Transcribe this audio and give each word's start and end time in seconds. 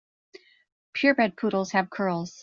Pure 0.93 1.13
bred 1.13 1.37
poodles 1.37 1.73
have 1.73 1.91
curls. 1.91 2.39